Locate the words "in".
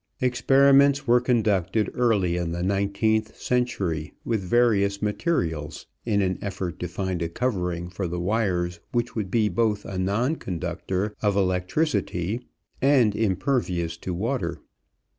2.35-2.53, 6.07-6.23